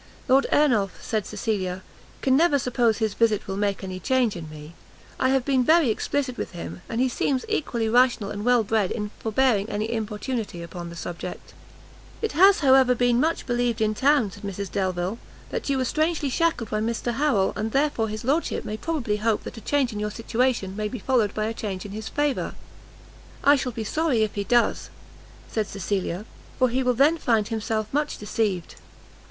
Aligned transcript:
"Lord 0.27 0.47
Ernolf," 0.51 0.97
said 1.03 1.27
Cecilia, 1.27 1.83
"can 2.23 2.35
never 2.35 2.57
suppose 2.57 2.97
his 2.97 3.13
visit 3.13 3.45
will 3.47 3.55
make 3.55 3.83
any 3.83 3.99
change 3.99 4.35
in 4.35 4.49
me; 4.49 4.73
I 5.19 5.29
have 5.29 5.45
been 5.45 5.63
very 5.63 5.91
explicit 5.91 6.37
with 6.37 6.53
him, 6.53 6.81
and 6.89 6.99
he 6.99 7.07
seemed 7.07 7.45
equally 7.47 7.87
rational 7.87 8.31
and 8.31 8.43
well 8.43 8.63
bred 8.63 8.89
in 8.89 9.11
forbearing 9.19 9.69
any 9.69 9.91
importunity 9.93 10.63
upon 10.63 10.89
the 10.89 10.95
subject." 10.95 11.53
"It 12.19 12.31
has 12.31 12.61
however 12.61 12.95
been 12.95 13.19
much 13.19 13.45
believed 13.45 13.79
in 13.79 13.93
town," 13.93 14.31
said 14.31 14.41
Mrs 14.41 14.71
Delvile, 14.71 15.19
"that 15.51 15.69
you 15.69 15.77
were 15.77 15.85
strangely 15.85 16.29
shackled 16.31 16.71
by 16.71 16.79
Mr 16.79 17.13
Harrel, 17.17 17.53
and 17.55 17.71
therefore 17.71 18.07
his 18.09 18.25
lordship 18.25 18.65
may 18.65 18.77
probably 18.77 19.17
hope 19.17 19.43
that 19.43 19.57
a 19.57 19.61
change 19.61 19.93
in 19.93 19.99
your 19.99 20.09
situation 20.09 20.75
may 20.75 20.87
be 20.87 20.97
followed 20.97 21.35
by 21.35 21.45
a 21.45 21.53
change 21.53 21.85
in 21.85 21.91
his 21.91 22.09
favour." 22.09 22.55
"I 23.43 23.55
shall 23.55 23.71
be 23.71 23.83
sorry 23.83 24.23
if 24.23 24.33
he 24.33 24.45
does," 24.45 24.89
said 25.47 25.67
Cecilia, 25.67 26.25
"for 26.57 26.69
he 26.69 26.81
will 26.81 26.95
then 26.95 27.19
find 27.19 27.49
himself 27.49 27.85
much 27.93 28.17
deceived." 28.17 28.73